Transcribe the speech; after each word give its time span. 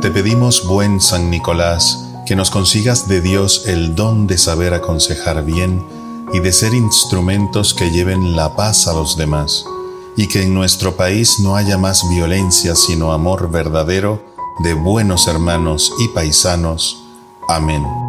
Te 0.00 0.12
pedimos, 0.12 0.64
buen 0.64 1.00
San 1.00 1.28
Nicolás, 1.28 2.04
que 2.24 2.36
nos 2.36 2.52
consigas 2.52 3.08
de 3.08 3.20
Dios 3.20 3.66
el 3.66 3.96
don 3.96 4.28
de 4.28 4.38
saber 4.38 4.72
aconsejar 4.72 5.44
bien 5.44 5.84
y 6.32 6.38
de 6.38 6.52
ser 6.52 6.72
instrumentos 6.72 7.74
que 7.74 7.90
lleven 7.90 8.36
la 8.36 8.54
paz 8.54 8.86
a 8.86 8.92
los 8.92 9.16
demás, 9.16 9.64
y 10.16 10.28
que 10.28 10.42
en 10.42 10.54
nuestro 10.54 10.94
país 10.94 11.40
no 11.40 11.56
haya 11.56 11.78
más 11.78 12.08
violencia 12.10 12.76
sino 12.76 13.12
amor 13.12 13.50
verdadero 13.50 14.22
de 14.60 14.74
buenos 14.74 15.26
hermanos 15.26 15.92
y 15.98 16.06
paisanos. 16.08 17.02
Amén. 17.48 18.07